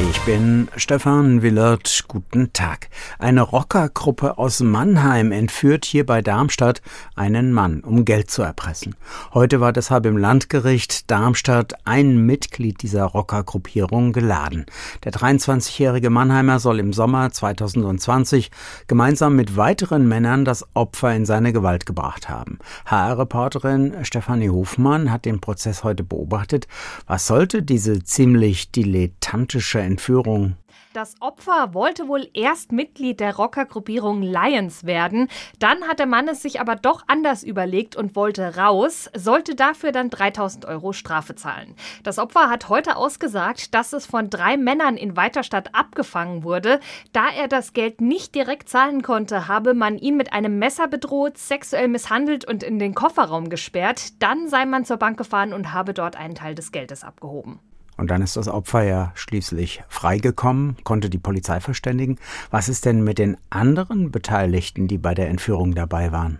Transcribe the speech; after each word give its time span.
Ich 0.00 0.20
bin 0.20 0.68
Stefan 0.76 1.42
Willert. 1.42 2.04
Guten 2.06 2.52
Tag. 2.52 2.88
Eine 3.18 3.42
Rockergruppe 3.42 4.38
aus 4.38 4.60
Mannheim 4.60 5.32
entführt 5.32 5.84
hier 5.84 6.06
bei 6.06 6.22
Darmstadt 6.22 6.82
einen 7.16 7.52
Mann, 7.52 7.80
um 7.80 8.04
Geld 8.04 8.30
zu 8.30 8.42
erpressen. 8.42 8.94
Heute 9.34 9.60
war 9.60 9.72
deshalb 9.72 10.06
im 10.06 10.16
Landgericht 10.16 11.10
Darmstadt 11.10 11.74
ein 11.84 12.24
Mitglied 12.24 12.80
dieser 12.82 13.06
Rockergruppierung 13.06 14.12
geladen. 14.12 14.66
Der 15.02 15.12
23-jährige 15.12 16.10
Mannheimer 16.10 16.60
soll 16.60 16.78
im 16.78 16.92
Sommer 16.92 17.32
2020 17.32 18.52
gemeinsam 18.86 19.34
mit 19.34 19.56
weiteren 19.56 20.06
Männern 20.06 20.44
das 20.44 20.64
Opfer 20.74 21.12
in 21.12 21.26
seine 21.26 21.52
Gewalt 21.52 21.86
gebracht 21.86 22.28
haben. 22.28 22.60
HR-Reporterin 22.86 24.04
Stefanie 24.04 24.50
Hofmann 24.50 25.10
hat 25.10 25.24
den 25.24 25.40
Prozess 25.40 25.82
heute 25.82 26.04
beobachtet. 26.04 26.68
Was 27.08 27.26
sollte 27.26 27.64
diese 27.64 28.04
ziemlich 28.04 28.70
dilettantische 28.70 29.87
Entführung. 29.88 30.56
Das 30.94 31.16
Opfer 31.20 31.74
wollte 31.74 32.08
wohl 32.08 32.28
erst 32.34 32.72
Mitglied 32.72 33.20
der 33.20 33.36
Rockergruppierung 33.36 34.22
Lions 34.22 34.84
werden. 34.84 35.28
Dann 35.58 35.84
hat 35.84 35.98
der 35.98 36.06
Mann 36.06 36.28
es 36.28 36.42
sich 36.42 36.60
aber 36.60 36.76
doch 36.76 37.02
anders 37.08 37.42
überlegt 37.42 37.94
und 37.94 38.16
wollte 38.16 38.56
raus, 38.56 39.10
sollte 39.14 39.54
dafür 39.54 39.92
dann 39.92 40.10
3000 40.10 40.64
Euro 40.64 40.92
Strafe 40.92 41.34
zahlen. 41.34 41.74
Das 42.04 42.18
Opfer 42.18 42.48
hat 42.48 42.68
heute 42.68 42.96
ausgesagt, 42.96 43.74
dass 43.74 43.92
es 43.92 44.06
von 44.06 44.30
drei 44.30 44.56
Männern 44.56 44.96
in 44.96 45.16
Weiterstadt 45.16 45.74
abgefangen 45.74 46.42
wurde. 46.42 46.80
Da 47.12 47.28
er 47.28 47.48
das 47.48 47.72
Geld 47.74 48.00
nicht 48.00 48.34
direkt 48.34 48.68
zahlen 48.68 49.02
konnte, 49.02 49.46
habe 49.46 49.74
man 49.74 49.98
ihn 49.98 50.16
mit 50.16 50.32
einem 50.32 50.58
Messer 50.58 50.88
bedroht, 50.88 51.38
sexuell 51.38 51.88
misshandelt 51.88 52.44
und 52.46 52.62
in 52.62 52.78
den 52.78 52.94
Kofferraum 52.94 53.50
gesperrt. 53.50 54.22
Dann 54.22 54.48
sei 54.48 54.64
man 54.64 54.84
zur 54.84 54.96
Bank 54.96 55.18
gefahren 55.18 55.52
und 55.52 55.72
habe 55.72 55.92
dort 55.94 56.16
einen 56.16 56.34
Teil 56.34 56.54
des 56.54 56.72
Geldes 56.72 57.04
abgehoben. 57.04 57.60
Und 57.98 58.10
dann 58.10 58.22
ist 58.22 58.36
das 58.36 58.48
Opfer 58.48 58.84
ja 58.84 59.12
schließlich 59.14 59.82
freigekommen, 59.88 60.76
konnte 60.84 61.10
die 61.10 61.18
Polizei 61.18 61.60
verständigen. 61.60 62.18
Was 62.50 62.68
ist 62.68 62.86
denn 62.86 63.02
mit 63.02 63.18
den 63.18 63.36
anderen 63.50 64.10
Beteiligten, 64.10 64.88
die 64.88 64.98
bei 64.98 65.14
der 65.14 65.28
Entführung 65.28 65.74
dabei 65.74 66.12
waren? 66.12 66.38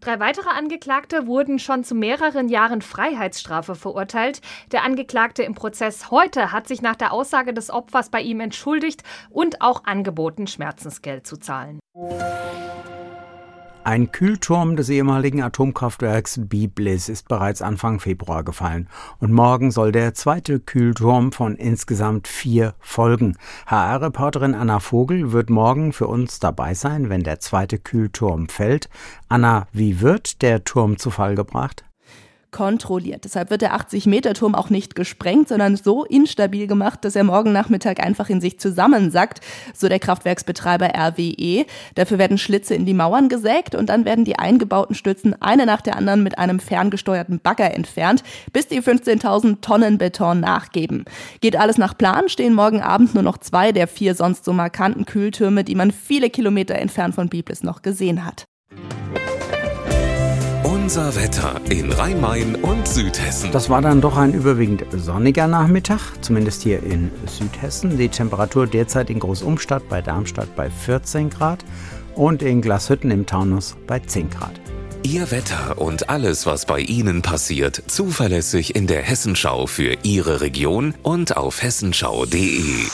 Drei 0.00 0.20
weitere 0.20 0.50
Angeklagte 0.50 1.26
wurden 1.26 1.58
schon 1.58 1.82
zu 1.82 1.96
mehreren 1.96 2.48
Jahren 2.48 2.80
Freiheitsstrafe 2.80 3.74
verurteilt. 3.74 4.40
Der 4.70 4.84
Angeklagte 4.84 5.42
im 5.42 5.54
Prozess 5.54 6.12
heute 6.12 6.52
hat 6.52 6.68
sich 6.68 6.80
nach 6.80 6.96
der 6.96 7.12
Aussage 7.12 7.52
des 7.52 7.70
Opfers 7.70 8.08
bei 8.08 8.20
ihm 8.20 8.38
entschuldigt 8.38 9.02
und 9.30 9.60
auch 9.62 9.84
angeboten, 9.84 10.46
Schmerzensgeld 10.46 11.26
zu 11.26 11.36
zahlen. 11.38 11.80
Ein 13.86 14.12
Kühlturm 14.12 14.76
des 14.76 14.88
ehemaligen 14.88 15.42
Atomkraftwerks 15.42 16.40
Biblis 16.42 17.10
ist 17.10 17.28
bereits 17.28 17.60
Anfang 17.60 18.00
Februar 18.00 18.42
gefallen 18.42 18.88
und 19.18 19.30
morgen 19.30 19.70
soll 19.70 19.92
der 19.92 20.14
zweite 20.14 20.58
Kühlturm 20.58 21.32
von 21.32 21.54
insgesamt 21.54 22.26
vier 22.26 22.72
folgen. 22.80 23.36
HR-Reporterin 23.66 24.54
Anna 24.54 24.80
Vogel 24.80 25.32
wird 25.32 25.50
morgen 25.50 25.92
für 25.92 26.06
uns 26.06 26.40
dabei 26.40 26.72
sein, 26.72 27.10
wenn 27.10 27.24
der 27.24 27.40
zweite 27.40 27.78
Kühlturm 27.78 28.48
fällt. 28.48 28.88
Anna, 29.28 29.66
wie 29.70 30.00
wird 30.00 30.40
der 30.40 30.64
Turm 30.64 30.96
zu 30.96 31.10
Fall 31.10 31.34
gebracht? 31.34 31.84
Kontrolliert. 32.54 33.24
Deshalb 33.24 33.50
wird 33.50 33.62
der 33.62 33.74
80-Meter-Turm 33.74 34.54
auch 34.54 34.70
nicht 34.70 34.94
gesprengt, 34.94 35.48
sondern 35.48 35.74
so 35.74 36.04
instabil 36.04 36.68
gemacht, 36.68 37.04
dass 37.04 37.16
er 37.16 37.24
morgen 37.24 37.52
Nachmittag 37.52 37.98
einfach 37.98 38.30
in 38.30 38.40
sich 38.40 38.60
zusammensackt, 38.60 39.40
so 39.74 39.88
der 39.88 39.98
Kraftwerksbetreiber 39.98 40.92
RWE. 40.96 41.66
Dafür 41.96 42.18
werden 42.18 42.38
Schlitze 42.38 42.76
in 42.76 42.86
die 42.86 42.94
Mauern 42.94 43.28
gesägt 43.28 43.74
und 43.74 43.88
dann 43.88 44.04
werden 44.04 44.24
die 44.24 44.38
eingebauten 44.38 44.94
Stützen 44.94 45.34
eine 45.42 45.66
nach 45.66 45.80
der 45.80 45.96
anderen 45.96 46.22
mit 46.22 46.38
einem 46.38 46.60
ferngesteuerten 46.60 47.40
Bagger 47.40 47.74
entfernt, 47.74 48.22
bis 48.52 48.68
die 48.68 48.80
15.000 48.80 49.60
Tonnen 49.60 49.98
Beton 49.98 50.38
nachgeben. 50.38 51.06
Geht 51.40 51.56
alles 51.56 51.76
nach 51.76 51.98
Plan, 51.98 52.28
stehen 52.28 52.54
morgen 52.54 52.82
Abend 52.82 53.14
nur 53.14 53.24
noch 53.24 53.38
zwei 53.38 53.72
der 53.72 53.88
vier 53.88 54.14
sonst 54.14 54.44
so 54.44 54.52
markanten 54.52 55.06
Kühltürme, 55.06 55.64
die 55.64 55.74
man 55.74 55.90
viele 55.90 56.30
Kilometer 56.30 56.76
entfernt 56.76 57.16
von 57.16 57.28
Biblis 57.28 57.64
noch 57.64 57.82
gesehen 57.82 58.24
hat. 58.24 58.46
Unser 60.74 61.14
Wetter 61.14 61.60
in 61.70 61.92
Rhein-Main 61.92 62.56
und 62.56 62.88
Südhessen. 62.88 63.52
Das 63.52 63.70
war 63.70 63.80
dann 63.80 64.00
doch 64.00 64.16
ein 64.16 64.34
überwiegend 64.34 64.84
sonniger 64.90 65.46
Nachmittag, 65.46 66.00
zumindest 66.20 66.62
hier 66.62 66.82
in 66.82 67.12
Südhessen. 67.26 67.96
Die 67.96 68.08
Temperatur 68.08 68.66
derzeit 68.66 69.08
in 69.08 69.20
Großumstadt 69.20 69.88
bei 69.88 70.02
Darmstadt 70.02 70.56
bei 70.56 70.68
14 70.68 71.30
Grad 71.30 71.64
und 72.16 72.42
in 72.42 72.60
Glashütten 72.60 73.12
im 73.12 73.24
Taunus 73.24 73.76
bei 73.86 74.00
10 74.00 74.30
Grad. 74.30 74.60
Ihr 75.04 75.30
Wetter 75.30 75.78
und 75.78 76.08
alles, 76.08 76.44
was 76.44 76.66
bei 76.66 76.80
Ihnen 76.80 77.22
passiert, 77.22 77.80
zuverlässig 77.86 78.74
in 78.74 78.88
der 78.88 79.02
Hessenschau 79.02 79.68
für 79.68 79.96
Ihre 80.02 80.40
Region 80.40 80.94
und 81.04 81.36
auf 81.36 81.62
hessenschau.de. 81.62 82.88